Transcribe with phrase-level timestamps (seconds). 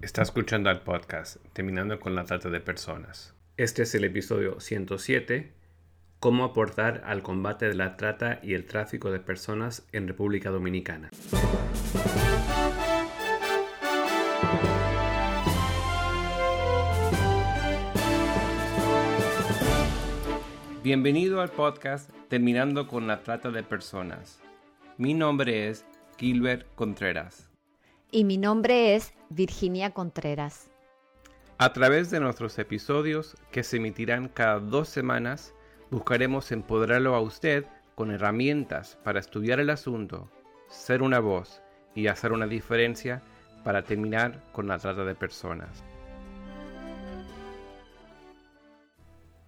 [0.00, 3.34] Está escuchando al podcast Terminando con la Trata de Personas.
[3.58, 5.52] Este es el episodio 107,
[6.20, 11.10] Cómo aportar al combate de la trata y el tráfico de personas en República Dominicana.
[20.82, 24.40] Bienvenido al podcast Terminando con la Trata de Personas.
[24.96, 25.84] Mi nombre es
[26.16, 27.50] Gilbert Contreras
[28.12, 30.72] y mi nombre es Virginia Contreras.
[31.56, 35.54] A través de nuestros episodios, que se emitirán cada dos semanas,
[35.88, 40.28] buscaremos empoderarlo a usted con herramientas para estudiar el asunto,
[40.68, 41.62] ser una voz
[41.94, 43.22] y hacer una diferencia
[43.62, 45.84] para terminar con la trata de personas.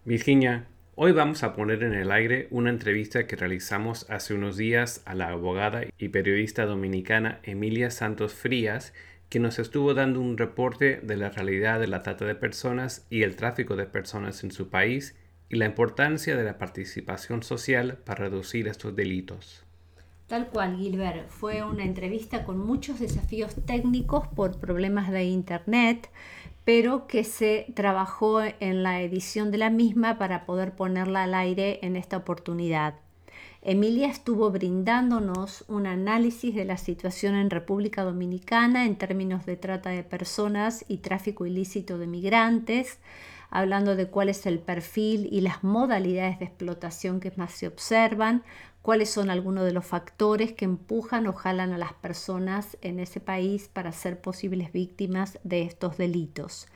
[0.05, 5.01] Virginia, Hoy vamos a poner en el aire una entrevista que realizamos hace unos días
[5.07, 8.93] a la abogada y periodista dominicana Emilia Santos Frías,
[9.33, 13.23] que nos estuvo dando un reporte de la realidad de la trata de personas y
[13.23, 15.17] el tráfico de personas en su país
[15.49, 19.65] y la importancia de la participación social para reducir estos delitos.
[20.27, 21.31] Tal cual, Gilbert.
[21.31, 26.11] Fue una entrevista con muchos desafíos técnicos por problemas de Internet,
[26.67, 31.79] pero que se trabajó en la edición de la misma para poder ponerla al aire
[31.81, 32.97] en esta oportunidad.
[33.65, 39.91] Emilia estuvo brindándonos un análisis de la situación en República Dominicana en términos de trata
[39.91, 42.99] de personas y tráfico ilícito de migrantes,
[43.51, 48.43] hablando de cuál es el perfil y las modalidades de explotación que más se observan,
[48.83, 53.21] cuáles son algunos de los factores que empujan o jalan a las personas en ese
[53.21, 56.67] país para ser posibles víctimas de estos delitos.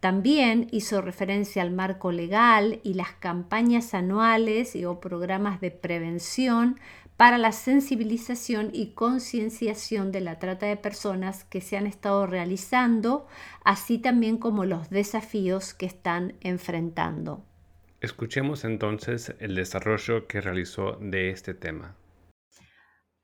[0.00, 6.80] También hizo referencia al marco legal y las campañas anuales y o programas de prevención
[7.18, 13.26] para la sensibilización y concienciación de la trata de personas que se han estado realizando,
[13.62, 17.44] así también como los desafíos que están enfrentando.
[18.00, 21.94] Escuchemos entonces el desarrollo que realizó de este tema.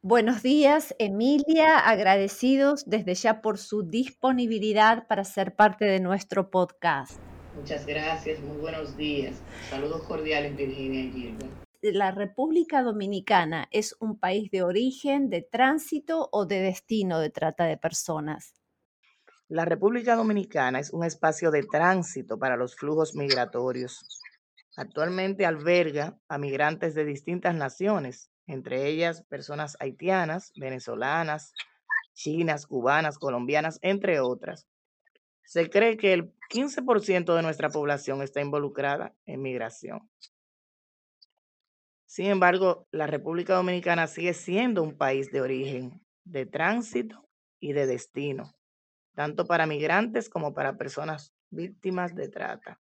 [0.09, 1.81] Buenos días, Emilia.
[1.81, 7.19] Agradecidos desde ya por su disponibilidad para ser parte de nuestro podcast.
[7.57, 9.43] Muchas gracias, muy buenos días.
[9.69, 11.51] Saludos cordiales, Virginia y Gilbert.
[11.83, 17.65] ¿La República Dominicana es un país de origen, de tránsito o de destino de trata
[17.65, 18.55] de personas?
[19.49, 24.07] La República Dominicana es un espacio de tránsito para los flujos migratorios
[24.77, 31.53] Actualmente alberga a migrantes de distintas naciones, entre ellas personas haitianas, venezolanas,
[32.15, 34.67] chinas, cubanas, colombianas, entre otras.
[35.45, 40.11] Se cree que el 15% de nuestra población está involucrada en migración.
[42.07, 47.29] Sin embargo, la República Dominicana sigue siendo un país de origen, de tránsito
[47.61, 48.55] y de destino,
[49.15, 52.81] tanto para migrantes como para personas víctimas de trata.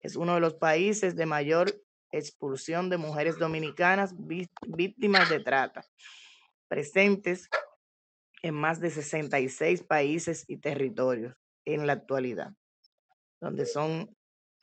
[0.00, 5.84] Es uno de los países de mayor expulsión de mujeres dominicanas víctimas de trata,
[6.68, 7.48] presentes
[8.42, 11.34] en más de 66 países y territorios
[11.64, 12.52] en la actualidad,
[13.40, 14.14] donde son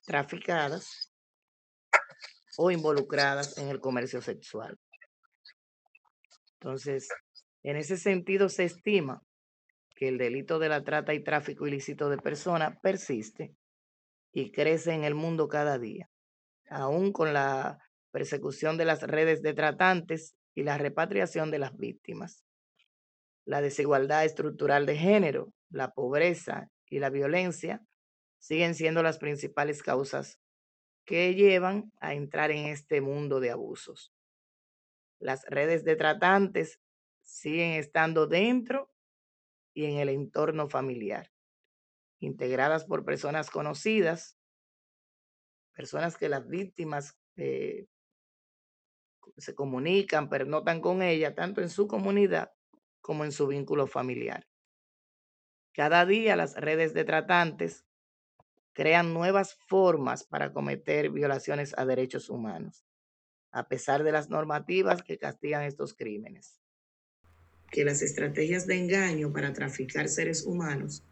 [0.06, 1.14] traficadas
[2.58, 4.78] o involucradas en el comercio sexual.
[6.60, 7.08] Entonces,
[7.64, 9.24] en ese sentido se estima
[9.96, 13.54] que el delito de la trata y tráfico ilícito de personas persiste
[14.31, 16.10] y crece en el mundo cada día,
[16.69, 17.80] aún con la
[18.12, 22.44] persecución de las redes de tratantes y la repatriación de las víctimas.
[23.46, 27.81] La desigualdad estructural de género, la pobreza y la violencia
[28.40, 30.40] siguen siendo las principales causas
[31.06, 34.13] que llevan a entrar en este mundo de abusos.
[35.19, 36.80] Las redes de tratantes
[37.24, 38.91] siguen estando dentro
[39.74, 41.31] y en el entorno familiar
[42.19, 44.38] integradas por personas conocidas,
[45.80, 47.88] personas que las víctimas eh,
[49.38, 52.52] se comunican, pero notan con ella, tanto en su comunidad
[53.00, 54.46] como en su vínculo familiar.
[55.72, 57.86] Cada día las redes de tratantes
[58.74, 62.86] crean nuevas formas para cometer violaciones a derechos humanos,
[63.52, 66.60] a pesar de las normativas que castigan estos crímenes.
[67.72, 71.06] Que las estrategias de engaño para traficar seres humanos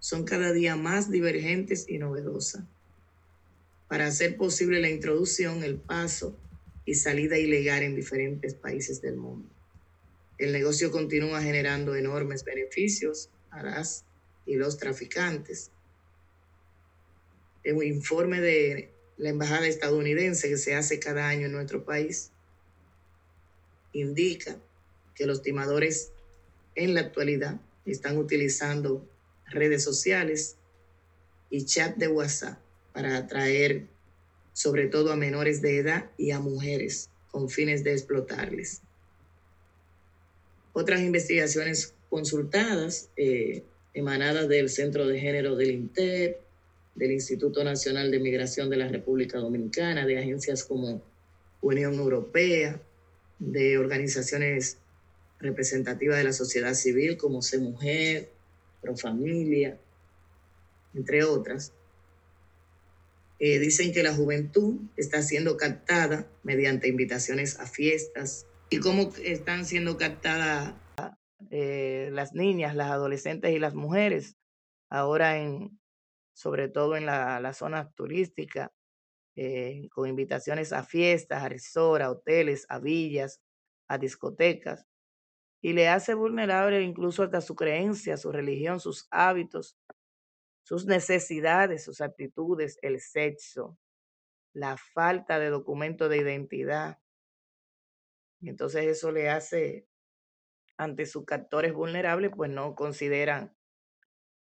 [0.00, 2.64] son cada día más divergentes y novedosas.
[3.88, 6.38] Para hacer posible la introducción, el paso
[6.84, 9.48] y salida ilegal en diferentes países del mundo.
[10.36, 14.04] El negocio continúa generando enormes beneficios a las
[14.44, 15.70] y los traficantes.
[17.64, 22.30] Un informe de la Embajada estadounidense que se hace cada año en nuestro país
[23.92, 24.56] indica
[25.14, 26.12] que los timadores
[26.74, 29.06] en la actualidad están utilizando
[29.46, 30.56] redes sociales
[31.50, 33.86] y chat de WhatsApp para atraer
[34.52, 38.82] sobre todo a menores de edad y a mujeres con fines de explotarles.
[40.72, 43.62] Otras investigaciones consultadas, eh,
[43.94, 46.38] emanadas del Centro de Género del INTEP,
[46.94, 51.02] del Instituto Nacional de Migración de la República Dominicana, de agencias como
[51.62, 52.80] Unión Europea,
[53.38, 54.78] de organizaciones
[55.38, 58.30] representativas de la sociedad civil como C Mujer,
[58.80, 59.78] Profamilia,
[60.94, 61.72] entre otras,
[63.38, 68.46] eh, dicen que la juventud está siendo captada mediante invitaciones a fiestas.
[68.70, 70.74] ¿Y cómo están siendo captadas
[71.50, 74.36] eh, las niñas, las adolescentes y las mujeres?
[74.90, 75.78] Ahora en,
[76.34, 78.72] sobre todo en la, la zona turística,
[79.36, 83.40] eh, con invitaciones a fiestas, a resorts, a hoteles, a villas,
[83.86, 84.84] a discotecas.
[85.62, 89.76] Y le hace vulnerable incluso hasta su creencia, su religión, sus hábitos,
[90.68, 93.78] sus necesidades, sus actitudes, el sexo,
[94.52, 96.98] la falta de documento de identidad.
[98.42, 99.88] Entonces eso le hace,
[100.76, 103.56] ante sus captores vulnerables, pues no consideran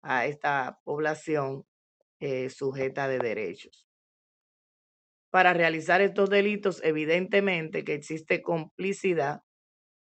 [0.03, 1.65] a esta población
[2.19, 3.89] eh, sujeta de derechos.
[5.31, 9.41] Para realizar estos delitos, evidentemente que existe complicidad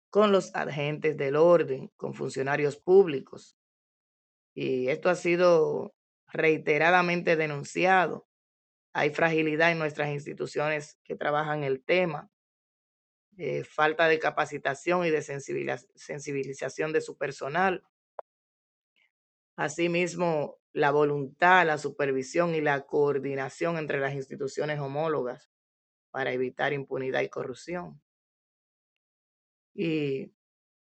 [0.09, 3.59] con los agentes del orden, con funcionarios públicos.
[4.55, 5.95] Y esto ha sido
[6.33, 8.29] reiteradamente denunciado.
[8.93, 12.31] Hay fragilidad en nuestras instituciones que trabajan el tema,
[13.37, 17.85] eh, falta de capacitación y de sensibilización de su personal.
[19.57, 25.51] Asimismo, la voluntad, la supervisión y la coordinación entre las instituciones homólogas
[26.11, 28.01] para evitar impunidad y corrupción.
[29.75, 30.33] Y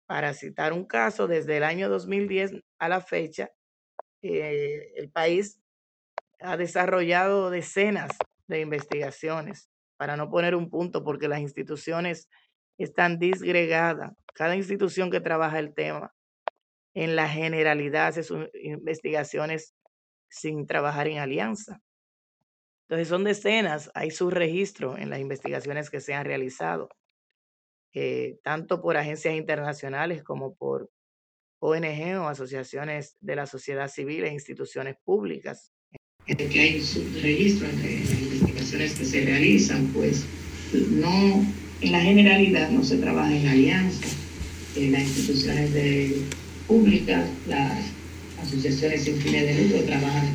[0.05, 3.51] para citar un caso, desde el año 2010 a la fecha,
[4.21, 5.59] eh, el país
[6.39, 8.12] ha desarrollado decenas
[8.47, 12.27] de investigaciones, para no poner un punto, porque las instituciones
[12.77, 14.13] están disgregadas.
[14.33, 16.13] Cada institución que trabaja el tema,
[16.94, 19.75] en la generalidad, hace sus investigaciones
[20.29, 21.81] sin trabajar en alianza.
[22.83, 26.89] Entonces son decenas, hay su registro en las investigaciones que se han realizado,
[27.94, 30.89] eh, tanto por agencias internacionales como por
[31.61, 35.71] ONG o asociaciones de la sociedad civil e instituciones públicas.
[36.25, 40.23] Que hay un registro entre las investigaciones que se realizan, pues
[40.73, 41.45] no,
[41.81, 44.07] en la generalidad no se trabaja en alianza.
[44.75, 46.23] En las instituciones de,
[46.67, 47.79] públicas, las
[48.41, 50.29] asociaciones sin fines de lucro trabajan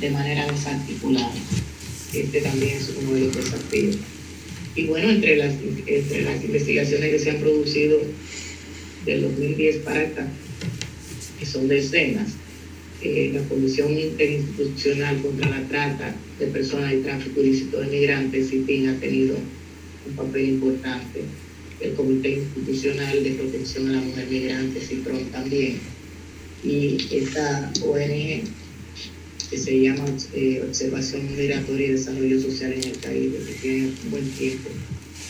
[0.00, 1.32] de manera desarticulada.
[2.12, 3.98] Este también es uno de los desafíos.
[4.74, 5.54] Y bueno, entre las,
[5.86, 8.00] entre las investigaciones que se han producido
[9.04, 10.26] del 2010 para acá,
[11.38, 12.34] que son decenas,
[13.00, 18.88] eh, la Comisión Interinstitucional contra la Trata de Personas y Tráfico Ilícito de Migrantes, CIPIN,
[18.88, 19.36] ha tenido
[20.08, 21.22] un papel importante.
[21.80, 25.78] El Comité Institucional de Protección a la Mujer Migrante, CIPRON, también.
[26.64, 28.42] Y esta ONG,
[29.48, 30.04] que se llama
[30.34, 34.70] eh, Observación Migratoria y Desarrollo Social en el Caribe, que tiene un buen tiempo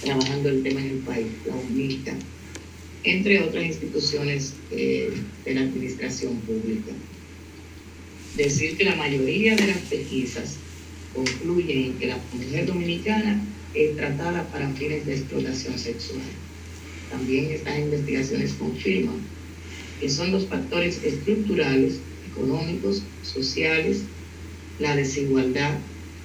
[0.02, 2.16] trabajando el tema en el país, la UNICA,
[3.04, 5.12] entre otras instituciones de
[5.46, 6.92] la administración pública.
[8.36, 10.56] Decir que la mayoría de las pesquisas
[11.14, 16.22] concluyen que la mujer dominicana es tratada para fines de explotación sexual.
[17.10, 19.16] También estas investigaciones confirman
[20.00, 22.00] que son los factores estructurales,
[22.30, 24.02] económicos, sociales,
[24.78, 25.78] la desigualdad,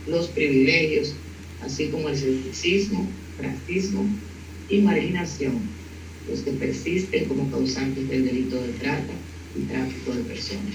[0.07, 1.13] los privilegios,
[1.61, 3.07] así como el sexismo,
[3.41, 4.05] racismo
[4.69, 5.61] y marginación
[6.27, 9.13] los que persisten como causantes del delito de trata
[9.55, 10.73] y tráfico de personas.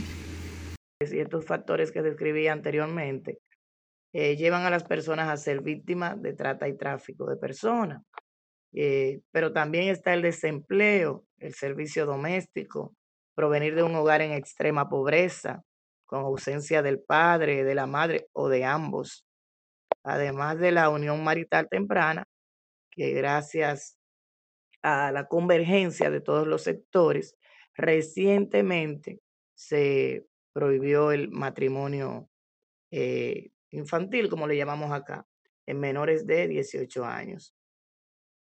[1.01, 3.39] Y estos factores que describí anteriormente
[4.13, 8.03] eh, llevan a las personas a ser víctimas de trata y tráfico de personas.
[8.75, 12.95] Eh, pero también está el desempleo, el servicio doméstico,
[13.35, 15.63] provenir de un hogar en extrema pobreza,
[16.07, 19.27] con ausencia del padre, de la madre o de ambos,
[20.03, 22.25] además de la unión marital temprana,
[22.91, 23.98] que gracias
[24.83, 27.37] a la convergencia de todos los sectores,
[27.75, 29.21] recientemente
[29.55, 32.29] se prohibió el matrimonio
[32.91, 35.27] eh, infantil, como le llamamos acá,
[35.67, 37.55] en menores de 18 años.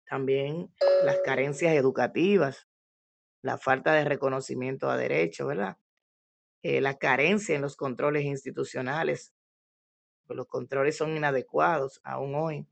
[0.07, 0.73] También
[1.05, 2.69] las carencias educativas,
[3.43, 5.77] la falta de reconocimiento a derechos, ¿verdad?
[6.63, 9.35] Eh, la carencia en los controles institucionales,
[10.29, 12.67] los controles son inadecuados aún hoy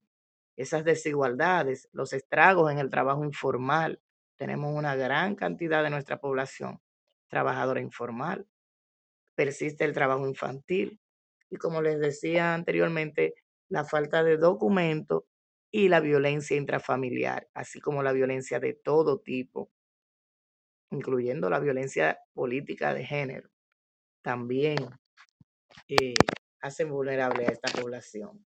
[0.62, 4.00] esas desigualdades, los estragos en el trabajo informal.
[4.36, 6.80] Tenemos una gran cantidad de nuestra población
[7.28, 8.46] trabajadora informal.
[9.34, 11.00] persiste el trabajo infantil
[11.50, 13.34] y como les decía anteriormente,
[13.68, 15.24] la falta de documentos
[15.72, 19.70] y la violencia intrafamiliar, así como la violencia de todo tipo,
[20.90, 23.50] incluyendo la violencia política de género,
[24.22, 24.78] también
[25.88, 26.14] eh,
[26.60, 28.46] hacen vulnerable a esta población.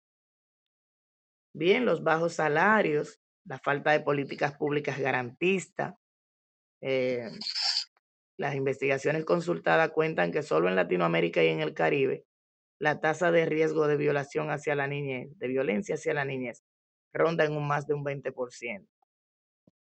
[1.57, 5.95] Bien, los bajos salarios, la falta de políticas públicas garantistas,
[6.81, 7.29] eh,
[8.35, 12.25] las investigaciones consultadas cuentan que solo en Latinoamérica y en el Caribe
[12.77, 16.61] la tasa de riesgo de violación hacia la niñez, de violencia hacia la niñez,
[17.13, 18.85] ronda en un más de un 20%.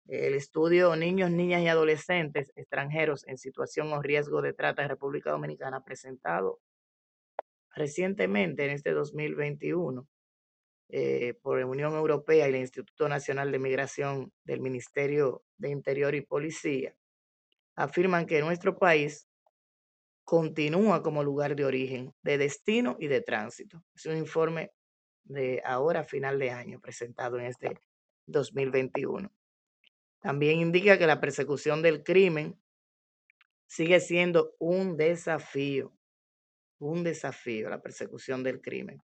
[0.07, 5.31] El estudio Niños, Niñas y Adolescentes extranjeros en situación o riesgo de trata en República
[5.31, 6.61] Dominicana presentado
[7.75, 10.07] recientemente en este 2021
[10.89, 16.15] eh, por la Unión Europea y el Instituto Nacional de Migración del Ministerio de Interior
[16.15, 16.95] y Policía,
[17.75, 19.27] afirman que nuestro país
[20.23, 23.83] continúa como lugar de origen, de destino y de tránsito.
[23.95, 24.71] Es un informe
[25.25, 27.81] de ahora, final de año, presentado en este
[28.27, 29.29] 2021.
[30.21, 32.57] También indica que la persecución del crimen
[33.67, 35.93] sigue siendo un desafío,
[36.79, 39.01] un desafío la persecución del crimen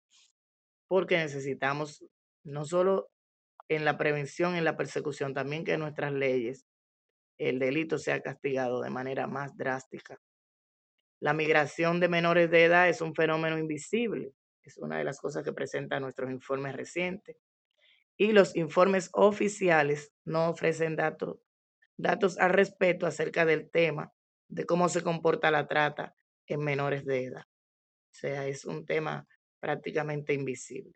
[0.88, 2.04] porque necesitamos
[2.44, 3.08] no solo
[3.68, 6.66] en la prevención, en la persecución, también que nuestras leyes
[7.38, 10.18] el delito sea castigado de manera más drástica.
[11.20, 15.44] La migración de menores de edad es un fenómeno invisible, es una de las cosas
[15.44, 17.36] que presentan nuestros informes recientes.
[18.16, 21.38] Y los informes oficiales no ofrecen datos,
[21.96, 24.12] datos al respecto acerca del tema
[24.48, 26.14] de cómo se comporta la trata
[26.46, 27.42] en menores de edad.
[27.42, 29.26] O sea, es un tema
[29.66, 30.92] prácticamente invisible.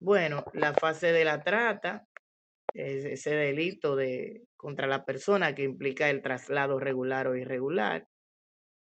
[0.00, 2.04] Bueno, la fase de la trata,
[2.74, 8.08] es ese delito de, contra la persona que implica el traslado regular o irregular,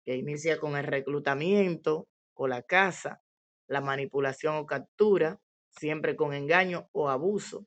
[0.05, 3.23] que inicia con el reclutamiento o la caza,
[3.67, 7.67] la manipulación o captura, siempre con engaño o abuso,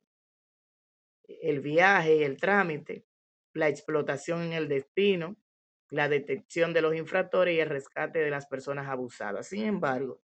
[1.27, 3.03] el viaje y el trámite,
[3.53, 5.35] la explotación en el destino,
[5.89, 9.49] la detección de los infractores y el rescate de las personas abusadas.
[9.49, 10.21] Sin embargo,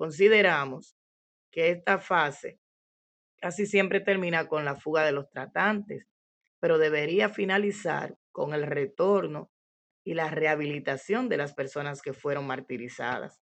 [0.00, 0.96] Consideramos
[1.52, 2.58] que esta fase
[3.38, 6.08] casi siempre termina con la fuga de los tratantes,
[6.58, 9.50] pero debería finalizar con el retorno
[10.02, 13.42] y la rehabilitación de las personas que fueron martirizadas,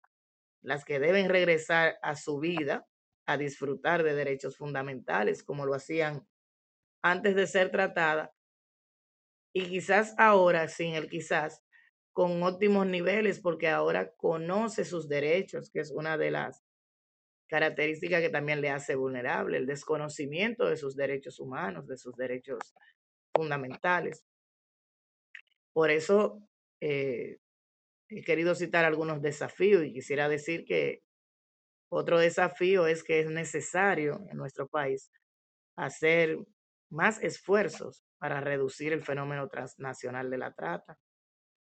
[0.60, 2.84] las que deben regresar a su vida
[3.26, 6.26] a disfrutar de derechos fundamentales como lo hacían
[7.00, 8.34] antes de ser tratada
[9.54, 11.62] y quizás ahora, sin el quizás,
[12.12, 16.62] con óptimos niveles porque ahora conoce sus derechos, que es una de las
[17.48, 22.58] características que también le hace vulnerable, el desconocimiento de sus derechos humanos, de sus derechos
[23.34, 24.24] fundamentales.
[25.72, 26.40] Por eso
[26.80, 27.38] eh,
[28.08, 31.02] he querido citar algunos desafíos y quisiera decir que
[31.92, 35.10] otro desafío es que es necesario en nuestro país
[35.76, 36.38] hacer
[36.88, 40.98] más esfuerzos para reducir el fenómeno transnacional de la trata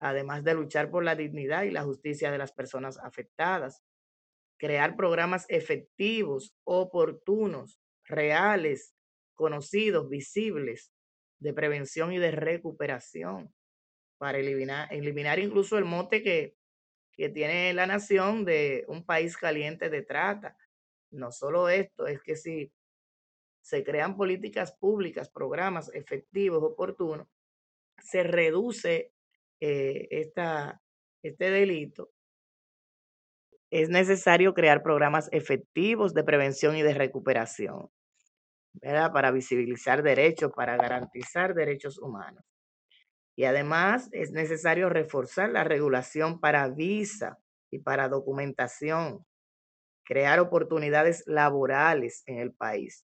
[0.00, 3.84] además de luchar por la dignidad y la justicia de las personas afectadas,
[4.58, 8.94] crear programas efectivos, oportunos, reales,
[9.34, 10.92] conocidos, visibles,
[11.38, 13.54] de prevención y de recuperación,
[14.18, 16.56] para eliminar, eliminar incluso el mote que,
[17.12, 20.56] que tiene la nación de un país caliente de trata.
[21.10, 22.72] No solo esto, es que si
[23.62, 27.28] se crean políticas públicas, programas efectivos, oportunos,
[27.98, 29.12] se reduce
[29.60, 30.08] eh,
[31.22, 32.10] este delito,
[33.70, 37.88] es necesario crear programas efectivos de prevención y de recuperación,
[38.74, 39.12] ¿verdad?
[39.12, 42.44] Para visibilizar derechos, para garantizar derechos humanos.
[43.36, 47.38] Y además es necesario reforzar la regulación para visa
[47.70, 49.24] y para documentación,
[50.04, 53.06] crear oportunidades laborales en el país,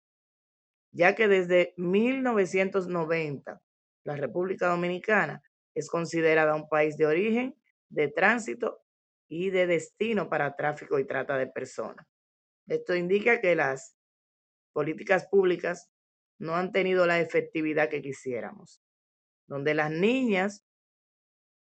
[0.93, 3.61] ya que desde 1990
[4.03, 5.41] la República Dominicana
[5.73, 7.55] es considerada un país de origen,
[7.89, 8.81] de tránsito
[9.27, 12.07] y de destino para tráfico y trata de personas.
[12.67, 13.97] Esto indica que las
[14.73, 15.89] políticas públicas
[16.39, 18.81] no han tenido la efectividad que quisiéramos,
[19.47, 20.65] donde las niñas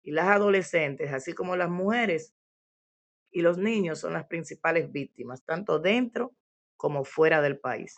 [0.03, 2.33] y las adolescentes, así como las mujeres
[3.31, 6.35] y los niños son las principales víctimas, tanto dentro
[6.75, 7.95] como fuera del país.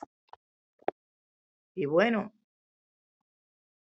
[1.75, 2.33] Y bueno,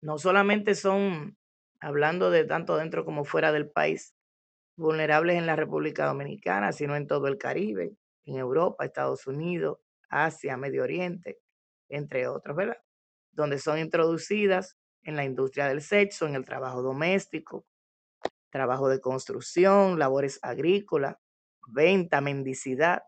[0.03, 1.38] no solamente son
[1.81, 4.15] hablando de tanto dentro como fuera del país,
[4.77, 10.57] vulnerables en la República Dominicana, sino en todo el Caribe, en Europa, Estados Unidos, Asia,
[10.57, 11.39] Medio Oriente,
[11.89, 12.79] entre otros, ¿verdad?
[13.33, 17.67] Donde son introducidas en la industria del sexo, en el trabajo doméstico,
[18.51, 21.17] trabajo de construcción, labores agrícolas,
[21.69, 23.03] venta, mendicidad,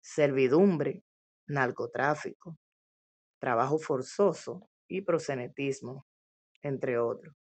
[0.00, 1.02] servidumbre,
[1.46, 2.58] narcotráfico,
[3.38, 6.06] trabajo forzoso y prosenetismo,
[6.62, 7.34] entre otros.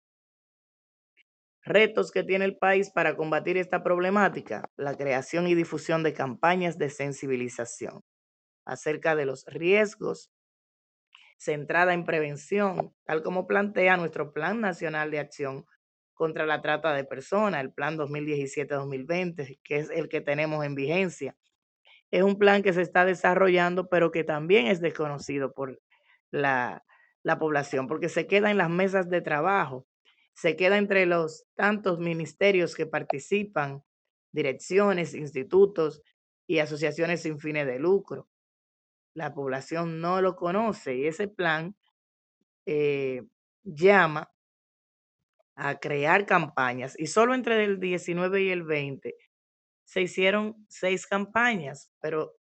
[1.66, 6.78] Retos que tiene el país para combatir esta problemática, la creación y difusión de campañas
[6.78, 8.04] de sensibilización
[8.66, 10.32] acerca de los riesgos
[11.38, 15.66] centrada en prevención, tal como plantea nuestro Plan Nacional de Acción
[16.14, 21.36] contra la Trata de Personas, el Plan 2017-2020, que es el que tenemos en vigencia.
[22.12, 25.82] Es un plan que se está desarrollando, pero que también es desconocido por
[26.32, 26.84] la,
[27.24, 29.86] la población, porque se queda en las mesas de trabajo,
[30.36, 33.84] se queda entre los tantos ministerios que participan,
[34.32, 36.04] direcciones, institutos
[36.48, 38.28] y asociaciones sin fines de lucro
[39.16, 41.76] la población no lo conoce y ese plan
[42.68, 43.24] eh,
[43.64, 44.30] llama
[45.56, 49.16] a crear campañas y solo entre el 19 y el 20
[49.86, 52.36] se hicieron seis campañas, pero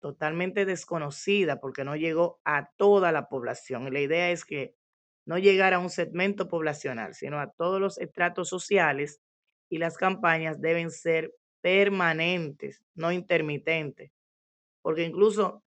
[0.00, 3.88] totalmente desconocida porque no llegó a toda la población.
[3.88, 4.76] Y la idea es que
[5.26, 9.20] no llegara a un segmento poblacional, sino a todos los estratos sociales
[9.68, 14.12] y las campañas deben ser permanentes, no intermitentes,
[14.82, 15.64] porque incluso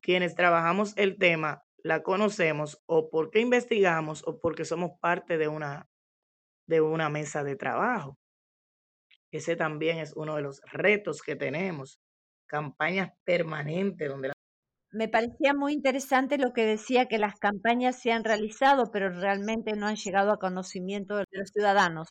[0.00, 5.86] quienes trabajamos el tema la conocemos o porque investigamos o porque somos parte de una,
[6.66, 8.18] de una mesa de trabajo.
[9.30, 12.00] Ese también es uno de los retos que tenemos,
[12.46, 14.33] campañas permanentes donde
[14.94, 19.72] Me parecía muy interesante lo que decía que las campañas se han realizado, pero realmente
[19.72, 22.10] no han llegado a conocimiento de los ciudadanos.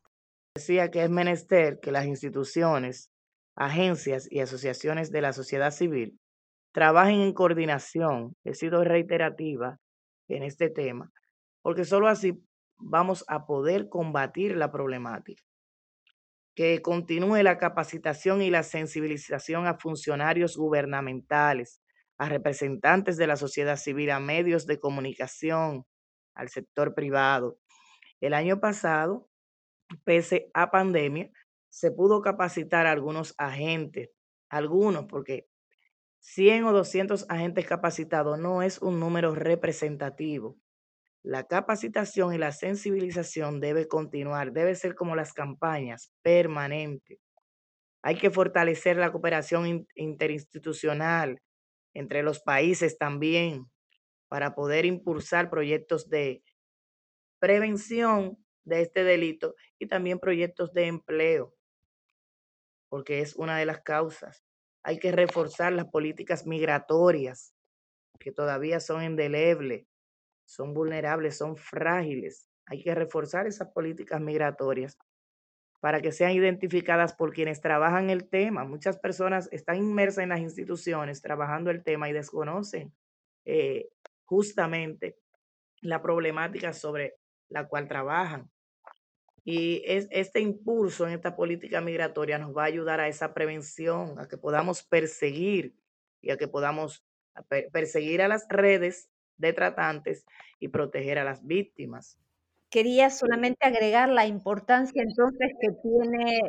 [0.53, 3.09] Decía que es menester que las instituciones,
[3.55, 6.19] agencias y asociaciones de la sociedad civil
[6.73, 8.35] trabajen en coordinación.
[8.43, 9.79] He sido reiterativa
[10.27, 11.09] en este tema,
[11.61, 12.33] porque solo así
[12.75, 15.41] vamos a poder combatir la problemática.
[16.53, 21.79] Que continúe la capacitación y la sensibilización a funcionarios gubernamentales,
[22.23, 25.85] a representantes de la sociedad civil, a medios de comunicación,
[26.33, 27.59] al sector privado.
[28.21, 29.29] El año pasado,
[30.05, 31.29] pese a pandemia,
[31.69, 34.09] se pudo capacitar a algunos agentes,
[34.47, 35.47] algunos, porque
[36.19, 40.57] 100 o 200 agentes capacitados no es un número representativo.
[41.23, 47.19] La capacitación y la sensibilización debe continuar, debe ser como las campañas, permanente.
[48.01, 51.41] Hay que fortalecer la cooperación interinstitucional
[51.93, 53.69] entre los países también
[54.27, 56.43] para poder impulsar proyectos de
[57.39, 61.53] prevención de este delito y también proyectos de empleo,
[62.89, 64.43] porque es una de las causas.
[64.83, 67.53] Hay que reforzar las políticas migratorias,
[68.19, 69.85] que todavía son indelebles,
[70.45, 72.49] son vulnerables, son frágiles.
[72.65, 74.97] Hay que reforzar esas políticas migratorias
[75.83, 78.63] para que sean identificadas por quienes trabajan el tema.
[78.63, 82.93] Muchas personas están inmersas en las instituciones trabajando el tema y desconocen
[83.43, 83.89] eh,
[84.23, 85.17] justamente
[85.81, 87.17] la problemática sobre
[87.49, 88.49] la cual trabajan.
[89.43, 94.17] Y es, este impulso en esta política migratoria nos va a ayudar a esa prevención,
[94.19, 95.75] a que podamos perseguir
[96.21, 97.05] y a que podamos
[97.73, 100.25] perseguir a las redes de tratantes
[100.61, 102.22] y proteger a las víctimas.
[102.73, 106.41] Quería solamente agregar la importancia entonces que tiene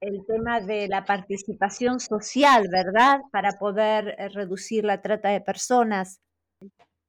[0.00, 3.20] el tema de la participación social, ¿verdad?
[3.30, 6.22] Para poder eh, reducir la trata de personas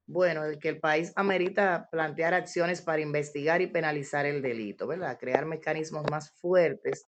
[0.10, 5.17] bueno, el que el país amerita plantear acciones para investigar y penalizar el delito, ¿verdad?
[5.19, 7.06] Crear mecanismos más fuertes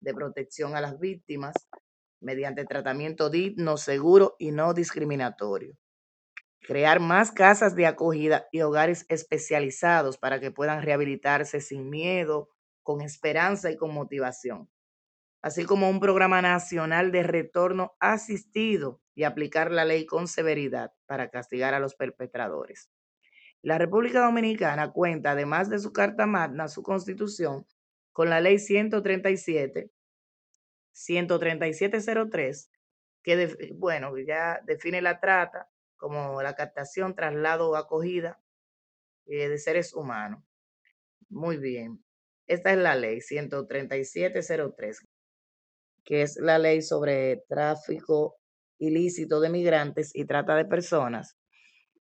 [0.00, 1.54] de protección a las víctimas
[2.20, 5.76] mediante tratamiento digno, seguro y no discriminatorio.
[6.62, 12.50] Crear más casas de acogida y hogares especializados para que puedan rehabilitarse sin miedo,
[12.82, 14.70] con esperanza y con motivación.
[15.42, 21.30] Así como un programa nacional de retorno asistido y aplicar la ley con severidad para
[21.30, 22.90] castigar a los perpetradores.
[23.60, 27.66] La República Dominicana cuenta, además de su Carta Magna, su Constitución,
[28.12, 29.90] con la Ley 137,
[30.92, 32.70] 13703,
[33.22, 35.71] que, bueno, ya define la trata
[36.02, 38.40] como la captación, traslado o acogida
[39.26, 40.42] eh, de seres humanos.
[41.28, 42.04] Muy bien.
[42.48, 45.06] Esta es la ley 13703,
[46.04, 48.36] que es la ley sobre tráfico
[48.78, 51.38] ilícito de migrantes y trata de personas.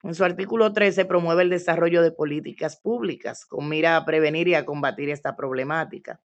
[0.03, 4.55] En su artículo 13 promueve el desarrollo de políticas públicas con mira a prevenir y
[4.55, 6.21] a combatir esta problemática.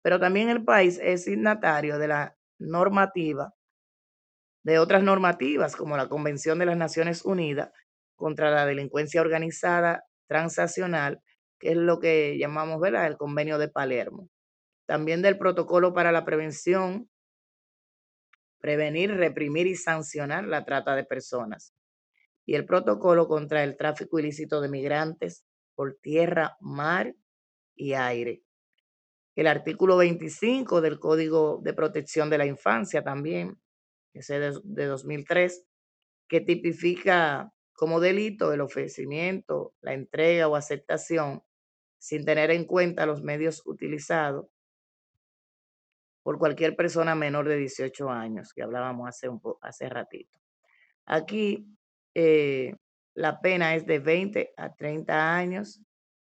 [0.00, 3.54] Pero también el país es signatario de la normativa,
[4.62, 7.70] de otras normativas como la Convención de las Naciones Unidas
[8.16, 11.20] contra la delincuencia organizada transaccional,
[11.58, 13.06] que es lo que llamamos ¿verdad?
[13.06, 14.28] el convenio de Palermo.
[14.86, 17.08] también del protocolo para la prevención,
[18.60, 21.72] prevenir, reprimir y sancionar la trata de personas
[22.50, 25.44] y el protocolo contra el tráfico ilícito de migrantes
[25.76, 27.14] por tierra, mar
[27.76, 28.42] y aire.
[29.36, 33.56] El artículo 25 del Código de Protección de la Infancia también,
[34.14, 35.64] ese de, de 2003,
[36.28, 41.42] que tipifica como delito el ofrecimiento, la entrega o aceptación
[41.98, 44.46] sin tener en cuenta los medios utilizados
[46.22, 50.38] por cualquier persona menor de 18 años, que hablábamos hace, un hace ratito.
[51.06, 51.66] Aquí
[52.14, 52.74] eh,
[53.14, 55.80] la pena es de 20 a 30 años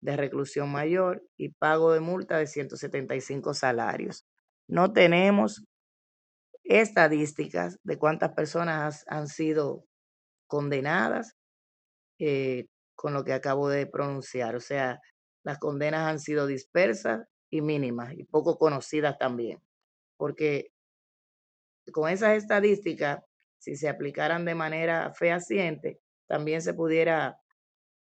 [0.02, 4.26] de reclusión mayor y pago de multa de 175 salarios.
[4.68, 5.66] No tenemos
[6.64, 9.86] estadísticas de cuántas personas han sido
[10.48, 11.36] condenadas
[12.20, 14.56] eh, con lo que acabo de pronunciar.
[14.56, 15.00] O sea,
[15.44, 19.62] las condenas han sido dispersas y mínimas y poco conocidas también,
[20.18, 20.72] porque
[21.92, 23.24] con esas estadísticas,
[23.60, 27.40] si se aplicaran de manera fehaciente, también se pudiera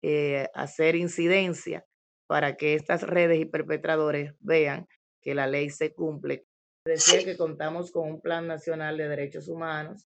[0.02, 1.86] eh, hacer incidencia
[2.26, 4.88] para que estas redes y perpetradores vean
[5.22, 6.46] que la ley se cumple.
[6.86, 10.08] Decía que contamos con un Plan Nacional de Derechos Humanos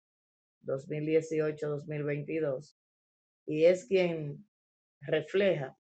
[0.63, 2.77] 2018-2022
[3.45, 4.47] y es quien
[5.01, 5.77] refleja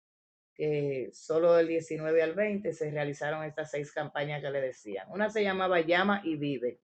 [0.56, 5.06] que solo del 19 al 20 se realizaron estas seis campañas que le decían.
[5.12, 6.80] Una se llamaba Llama y Vive,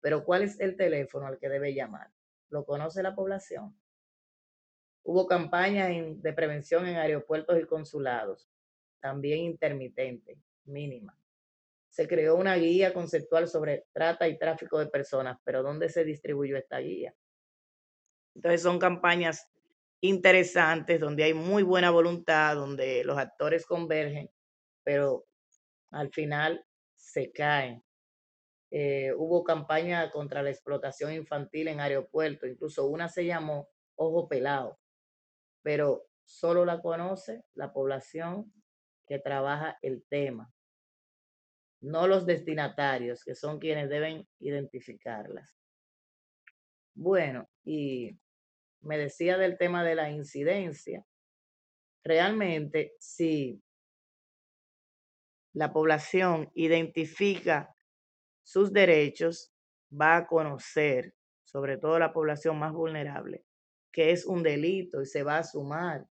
[0.00, 2.12] pero ¿cuál es el teléfono al que debe llamar?
[2.50, 3.76] ¿Lo conoce la población?
[5.02, 5.90] Hubo campañas
[6.22, 8.48] de prevención en aeropuertos y consulados,
[9.00, 11.17] también intermitente, mínima.
[11.88, 16.56] Se creó una guía conceptual sobre trata y tráfico de personas, pero ¿dónde se distribuyó
[16.56, 17.14] esta guía?
[18.34, 19.48] Entonces son campañas
[20.00, 24.30] interesantes, donde hay muy buena voluntad, donde los actores convergen,
[24.84, 25.26] pero
[25.90, 27.82] al final se caen.
[28.70, 34.78] Eh, hubo campaña contra la explotación infantil en aeropuertos, incluso una se llamó Ojo Pelado,
[35.62, 38.52] pero solo la conoce la población
[39.06, 40.52] que trabaja el tema,
[41.80, 45.56] no los destinatarios, que son quienes deben identificarlas.
[46.94, 48.18] Bueno, y
[48.80, 51.04] me decía del tema de la incidencia.
[52.04, 53.62] Realmente, si
[55.52, 57.74] la población identifica
[58.42, 59.52] sus derechos,
[59.92, 61.14] va a conocer,
[61.44, 63.44] sobre todo la población más vulnerable,
[63.92, 66.06] que es un delito y se va a sumar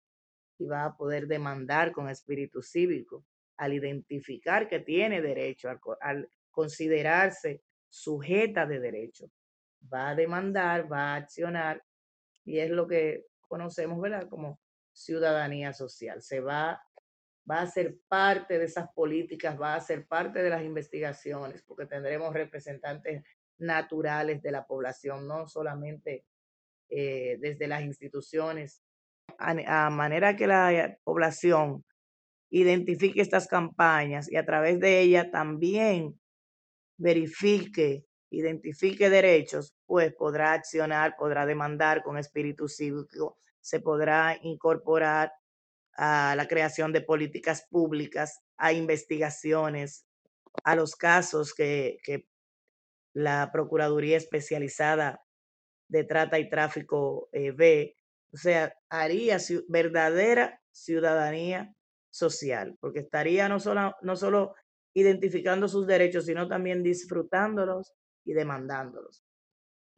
[0.58, 3.26] y va a poder demandar con espíritu cívico
[3.58, 5.70] al identificar que tiene derecho,
[6.02, 9.30] al, considerarse sujeta de derecho.
[9.94, 11.84] Va a demandar, va a accionar
[12.46, 14.30] y es lo que conocemos, ¿verdad?
[14.30, 14.60] Como
[14.94, 16.22] ciudadanía social.
[16.22, 16.82] Se va,
[17.50, 21.86] va a ser parte de esas políticas, va a ser parte de las investigaciones, porque
[21.86, 23.24] tendremos representantes
[23.58, 26.26] naturales de la población, no solamente
[26.90, 28.82] eh, desde las instituciones,
[29.38, 31.84] a, manera que la población
[32.60, 36.20] identifique estas campañas y a través de ella también
[36.98, 45.32] verifique identifique derechos, pues podrá accionar, podrá demandar con espíritu cívico, se podrá incorporar
[45.98, 50.06] a la creación de políticas públicas, a investigaciones,
[50.64, 52.28] a los casos que, que
[53.14, 55.24] la Procuraduría Especializada
[55.88, 57.96] de Trata y Tráfico eh, ve.
[58.34, 59.38] O sea, haría
[59.70, 61.74] verdadera ciudadanía
[62.16, 64.56] social, porque estaría no solo, no solo
[64.94, 67.92] identificando sus derechos, sino también disfrutándolos
[68.24, 69.22] y demandándolos.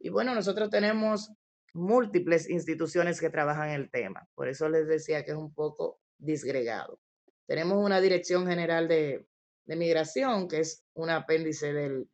[0.00, 1.30] Y bueno, nosotros tenemos
[1.74, 6.98] múltiples instituciones que trabajan el tema, por eso les decía que es un poco disgregado.
[7.46, 9.24] Tenemos una Dirección General de,
[9.66, 12.10] de Migración, que es un apéndice del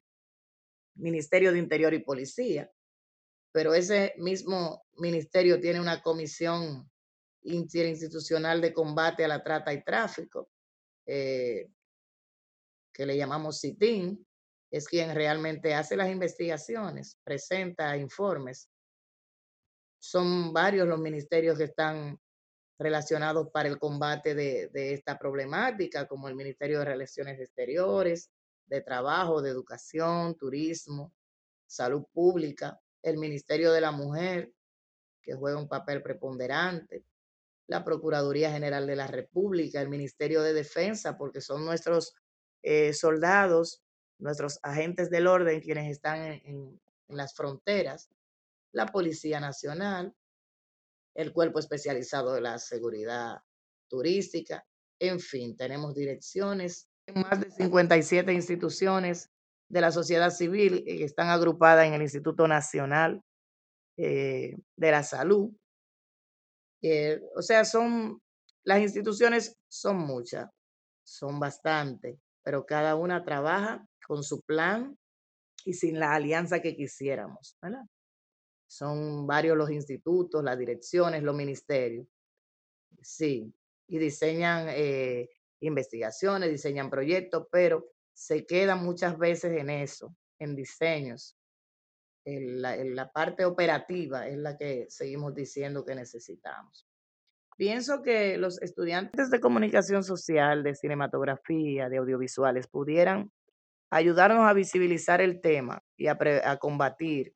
[0.96, 2.70] Ministerio de Interior y Policía,
[3.52, 6.90] pero ese mismo ministerio tiene una comisión
[7.44, 10.50] interinstitucional de combate a la trata y tráfico,
[11.06, 11.68] eh,
[12.92, 14.26] que le llamamos CITIN,
[14.70, 18.68] es quien realmente hace las investigaciones, presenta informes.
[19.98, 22.18] Son varios los ministerios que están
[22.78, 28.30] relacionados para el combate de, esta problemática, como el Ministerio de Relaciones Exteriores,
[28.66, 31.14] de Trabajo, de Educación, Turismo,
[31.66, 34.52] Salud Pública, el Ministerio de la Mujer,
[35.22, 37.04] que juega un papel preponderante,
[37.66, 42.14] la Procuraduría General de la República, el Ministerio de Defensa, porque son nuestros
[42.62, 43.84] eh, soldados
[44.18, 48.08] nuestros agentes del orden, quienes están en, las fronteras,
[48.72, 50.14] la Policía Nacional,
[51.14, 53.42] el Cuerpo Especializado de la Seguridad
[53.88, 54.66] Turística,
[54.98, 59.30] en fin, tenemos direcciones más de 57 instituciones
[59.68, 63.22] de la sociedad civil que eh, están agrupadas en el Instituto Nacional
[63.98, 65.50] eh, de la Salud.
[66.86, 68.20] Eh, o sea, son,
[68.62, 70.50] las instituciones son muchas,
[71.02, 74.94] son bastantes, pero cada una trabaja con su plan
[75.64, 77.56] y sin la alianza que quisiéramos,
[78.66, 82.06] Son varios los institutos, las direcciones, los ministerios.
[83.00, 83.50] Sí,
[83.88, 84.68] y diseñan
[85.60, 91.34] investigaciones, diseñan proyectos, pero se quedan muchas veces en eso, en diseños.
[92.26, 96.88] En la, parte operativa es la que seguimos diciendo que necesitamos.
[97.56, 103.30] Pienso que los estudiantes de comunicación social, de cinematografía, de audiovisuales pudieran
[103.90, 107.34] ayudarnos a visibilizar el tema y a, a combatir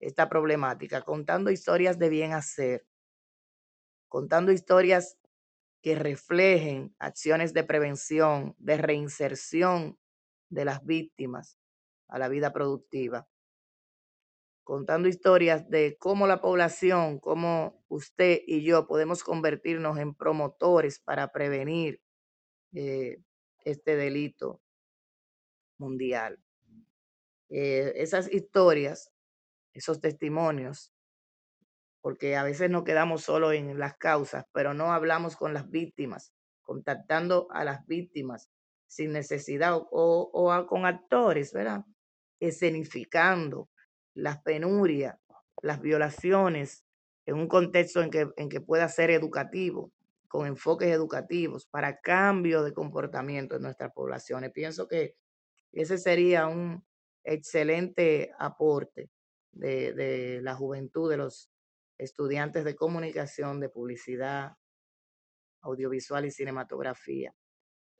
[0.00, 2.86] esta problemática, contando historias de bien hacer,
[4.08, 5.18] contando historias
[5.82, 9.98] que reflejen acciones de prevención, de reinserción
[10.50, 11.58] de las víctimas
[12.08, 13.28] a la vida productiva,
[14.70, 21.32] contando historias de cómo la población, cómo usted y yo podemos convertirnos en promotores para
[21.32, 22.00] prevenir
[22.72, 23.20] eh,
[23.64, 24.60] este delito
[25.76, 26.38] mundial.
[27.48, 29.10] Eh, esas historias,
[29.72, 30.92] esos testimonios,
[32.00, 36.32] porque a veces nos quedamos solo en las causas, pero no hablamos con las víctimas,
[36.62, 38.48] contactando a las víctimas
[38.86, 41.84] sin necesidad o, con actores, ¿verdad?
[42.38, 43.68] Escenificando
[44.14, 45.16] las penurias,
[45.62, 46.84] las violaciones
[47.26, 49.92] en un contexto en que, en que pueda ser educativo,
[50.28, 54.52] con enfoques educativos para cambio de comportamiento en nuestras poblaciones.
[54.52, 55.16] Pienso que
[55.72, 56.84] ese sería un
[57.24, 59.10] excelente aporte
[59.52, 61.50] de, de la juventud, de los
[61.98, 64.56] estudiantes de comunicación, de publicidad,
[65.62, 67.34] audiovisual y cinematografía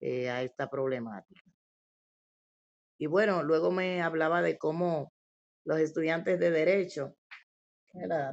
[0.01, 1.42] eh, a esta problemática.
[2.99, 5.12] Y bueno, luego me hablaba de cómo
[5.64, 7.16] los estudiantes de derecho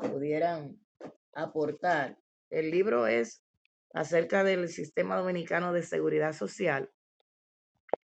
[0.01, 0.79] pudieran
[1.33, 2.17] aportar.
[2.49, 3.43] El libro es
[3.93, 6.91] acerca del sistema dominicano de seguridad social.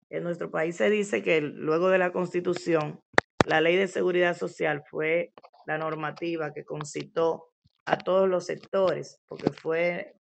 [0.09, 3.01] En nuestro país se dice que luego de la constitución,
[3.45, 5.33] la ley de seguridad social fue
[5.65, 7.51] la normativa que concitó
[7.85, 10.15] a todos los sectores, porque fue,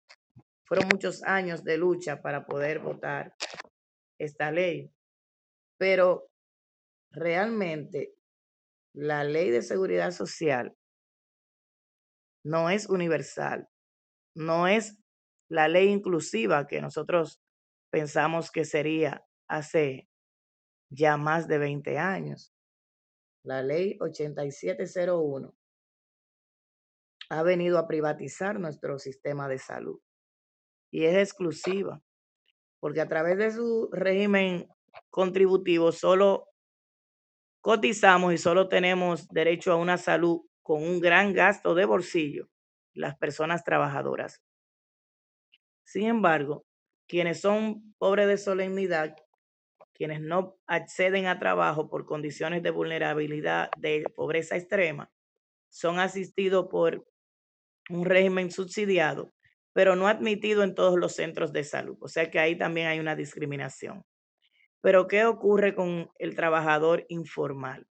[0.65, 3.35] fueron muchos años de lucha para poder votar
[4.19, 4.91] esta ley.
[5.79, 6.31] Pero
[7.11, 8.15] realmente
[8.95, 10.77] la ley de seguridad social
[12.45, 13.69] no es universal,
[14.35, 14.99] no es
[15.49, 17.41] la ley inclusiva que nosotros
[17.91, 20.09] pensamos que sería hace
[20.91, 22.53] ya más de 20 años.
[23.45, 25.55] La ley 8701,
[27.31, 30.01] ha venido a privatizar nuestro sistema de salud
[30.91, 32.03] y es exclusiva,
[32.81, 34.69] porque a través de su régimen
[35.11, 36.49] contributivo solo
[37.65, 42.51] cotizamos y solo tenemos derecho a una salud con un gran gasto de bolsillo
[42.93, 44.43] las personas trabajadoras.
[45.83, 46.67] Sin embargo,
[47.09, 49.17] quienes son pobres de solemnidad
[49.95, 55.11] quienes no acceden a trabajo por condiciones de vulnerabilidad, de pobreza extrema,
[55.71, 57.07] son asistidos por
[57.89, 59.33] un régimen subsidiado,
[59.73, 61.97] pero no admitido en todos los centros de salud.
[62.01, 64.05] O sea que ahí también hay una discriminación.
[64.85, 67.89] Pero ¿qué ocurre con el trabajador informal?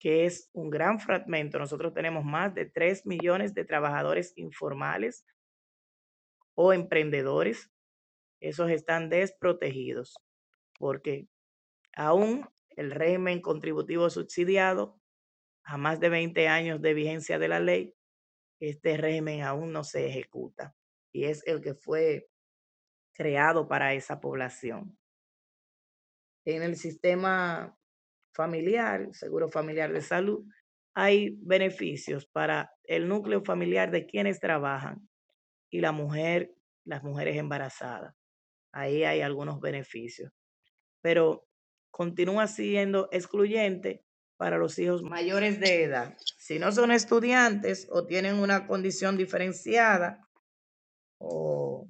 [0.00, 1.60] Que es un gran fragmento.
[1.60, 5.24] Nosotros tenemos más de 3 millones de trabajadores informales
[6.56, 7.70] o emprendedores.
[8.40, 10.18] Esos están desprotegidos
[10.76, 11.28] porque
[11.94, 14.98] aún el régimen contributivo subsidiado,
[15.62, 17.94] a más de 20 años de vigencia de la ley,
[18.58, 20.74] este régimen aún no se ejecuta
[21.12, 22.28] y es el que fue
[23.14, 24.98] creado para esa población.
[26.44, 27.76] En el sistema
[28.34, 30.44] familiar, seguro familiar de salud,
[30.94, 35.08] hay beneficios para el núcleo familiar de quienes trabajan
[35.70, 38.14] y la mujer, las mujeres embarazadas.
[38.72, 40.32] Ahí hay algunos beneficios
[41.02, 41.46] pero
[41.90, 44.06] continúa siendo excluyente
[44.38, 46.16] para los hijos mayores de edad.
[46.38, 50.26] Si no son estudiantes o tienen una condición diferenciada
[51.18, 51.86] o,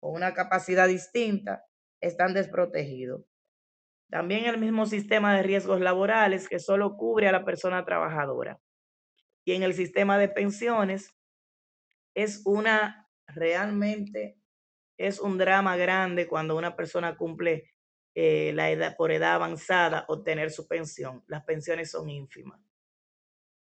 [0.00, 1.64] una capacidad distinta,
[2.00, 3.24] están desprotegidos.
[4.10, 8.58] También el mismo sistema de riesgos laborales que solo cubre a la persona trabajadora.
[9.44, 11.14] Y en el sistema de pensiones
[12.14, 14.38] es una realmente
[14.98, 17.70] es un drama grande cuando una persona cumple
[18.14, 21.22] eh, la edad, por edad avanzada obtener su pensión.
[21.28, 22.60] Las pensiones son ínfimas.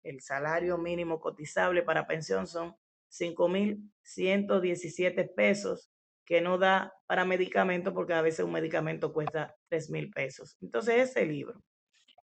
[0.03, 2.75] El salario mínimo cotizable para pensión son
[3.09, 5.89] 5.117 pesos
[6.25, 10.57] que no da para medicamento porque a veces un medicamento cuesta 3 mil pesos.
[10.61, 11.61] Entonces ese libro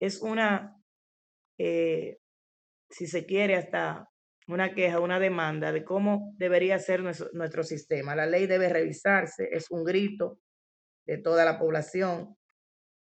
[0.00, 0.76] es una,
[1.58, 2.18] eh,
[2.90, 4.08] si se quiere, hasta
[4.46, 8.14] una queja, una demanda de cómo debería ser nuestro, nuestro sistema.
[8.14, 10.38] La ley debe revisarse, es un grito
[11.06, 12.36] de toda la población,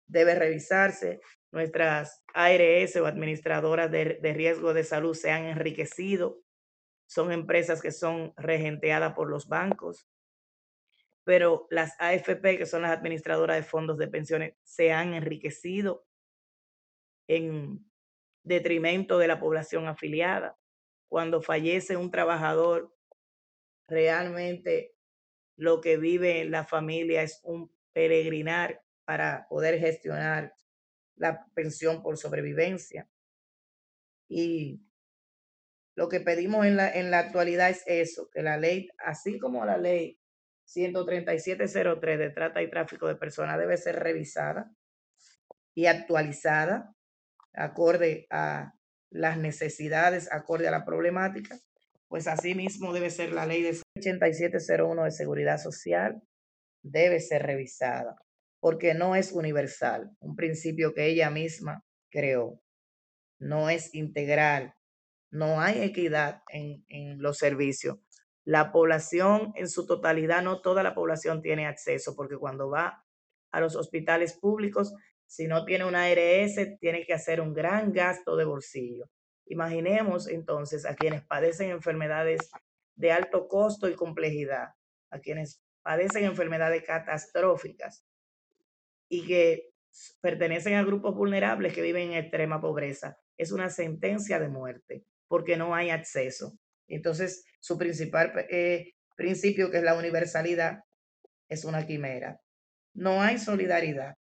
[0.07, 1.21] debe revisarse.
[1.51, 6.41] Nuestras ARS o administradoras de, de riesgo de salud se han enriquecido,
[7.07, 10.07] son empresas que son regenteadas por los bancos,
[11.23, 16.05] pero las AFP, que son las administradoras de fondos de pensiones, se han enriquecido
[17.27, 17.85] en
[18.43, 20.57] detrimento de la población afiliada.
[21.07, 22.95] Cuando fallece un trabajador,
[23.87, 24.95] realmente
[25.55, 30.53] lo que vive la familia es un peregrinar para poder gestionar
[31.15, 33.09] la pensión por sobrevivencia.
[34.29, 34.81] Y
[35.95, 39.65] lo que pedimos en la, en la actualidad es eso, que la ley, así como
[39.65, 40.18] la ley
[40.73, 44.71] 13703 de trata y tráfico de personas debe ser revisada
[45.75, 46.93] y actualizada
[47.53, 48.73] acorde a
[49.09, 51.57] las necesidades, acorde a la problemática,
[52.07, 56.21] pues así mismo debe ser la ley de 8701 de seguridad social,
[56.83, 58.15] debe ser revisada,
[58.59, 62.61] porque no es universal, un principio que ella misma creó,
[63.39, 64.73] no es integral,
[65.31, 67.99] no hay equidad en, en los servicios.
[68.49, 73.05] La población en su totalidad, no toda la población tiene acceso, porque cuando va
[73.51, 74.95] a los hospitales públicos,
[75.27, 79.05] si no tiene una ARS, tiene que hacer un gran gasto de bolsillo.
[79.45, 82.49] Imaginemos entonces a quienes padecen enfermedades
[82.95, 84.69] de alto costo y complejidad,
[85.11, 88.03] a quienes padecen enfermedades catastróficas
[89.09, 89.69] y que
[90.21, 93.19] pertenecen a grupos vulnerables que viven en extrema pobreza.
[93.37, 96.58] Es una sentencia de muerte porque no hay acceso.
[96.89, 100.79] Entonces, su principal eh, principio, que es la universalidad,
[101.47, 102.39] es una quimera.
[102.93, 104.15] No hay solidaridad.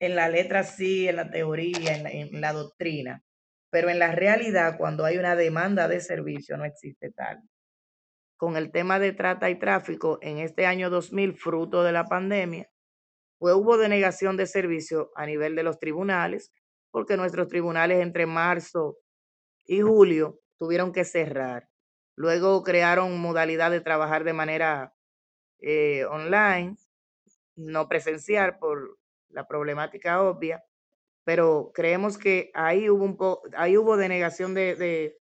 [0.00, 3.22] En la letra sí, en la teoría, en la, doctrina,
[3.70, 7.40] pero en la realidad, cuando hay una demanda de servicio, no existe tal.
[8.36, 12.70] Con el tema de trata y tráfico, en este año 2000, fruto de la pandemia,
[13.38, 16.52] pues hubo denegación de servicio a nivel de los tribunales,
[16.92, 18.98] porque nuestros tribunales entre marzo
[19.64, 21.68] y julio tuvieron que cerrar.
[22.16, 24.94] Luego crearon modalidad de trabajar de manera
[25.60, 26.76] eh, online,
[27.56, 30.64] no presencial por la problemática obvia,
[31.24, 33.18] pero creemos que ahí hubo, un
[33.56, 35.18] ahí hubo denegación de, de,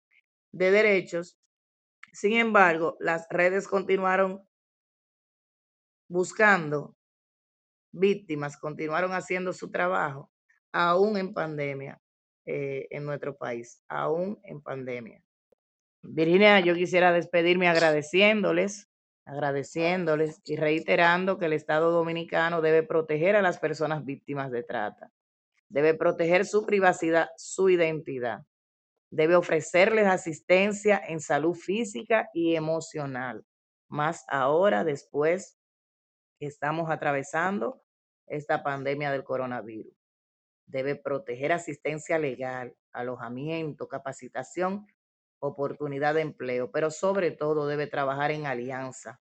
[0.52, 1.38] de derechos.
[2.12, 4.46] Sin embargo, las redes continuaron
[6.08, 6.94] buscando
[7.92, 10.30] víctimas, continuaron haciendo su trabajo,
[10.72, 12.02] aún en pandemia
[12.46, 15.22] eh, en nuestro país, aún en pandemia.
[16.02, 18.88] Virginia, yo quisiera despedirme agradeciéndoles,
[19.24, 25.12] agradeciéndoles y reiterando que el Estado dominicano debe proteger a las personas víctimas de trata,
[25.68, 28.44] debe proteger su privacidad, su identidad,
[29.10, 33.44] debe ofrecerles asistencia en salud física y emocional,
[33.88, 35.56] más ahora después
[36.40, 37.80] que estamos atravesando
[38.26, 40.01] esta pandemia del coronavirus.
[40.66, 44.86] Debe proteger asistencia legal, alojamiento, capacitación
[45.42, 49.20] oportunidad de empleo, pero sobre todo debe trabajar en alianza,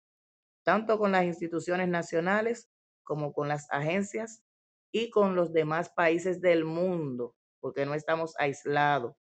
[0.63, 2.69] tanto con las instituciones nacionales
[3.03, 4.43] como con las agencias
[4.91, 9.15] y con los demás países del mundo, porque no estamos aislados.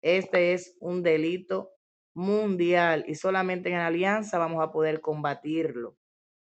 [0.00, 1.72] Este es un delito
[2.14, 5.98] mundial y solamente en alianza vamos a poder combatirlo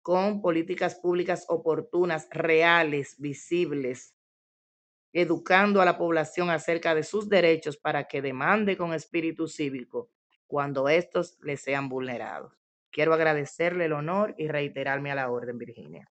[0.01, 4.14] con políticas públicas oportunas, reales, visibles,
[5.15, 10.10] educando a la población acerca de sus derechos para que demande con espíritu cívico
[10.45, 12.51] cuando estos les sean vulnerados.
[12.91, 16.12] Quiero agradecerle el honor y reiterarme a la orden, Virginia.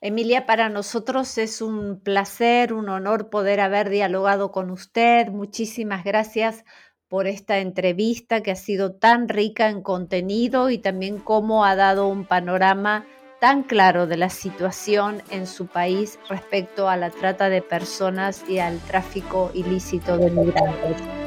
[0.00, 5.28] Emilia, para nosotros es un placer, un honor poder haber dialogado con usted.
[5.28, 6.64] Muchísimas gracias
[7.06, 12.08] por esta entrevista que ha sido tan rica en contenido y también cómo ha dado
[12.08, 13.06] un panorama
[13.44, 18.58] tan claro de la situación en su país respecto a la trata de personas y
[18.58, 21.23] al tráfico ilícito de migrantes.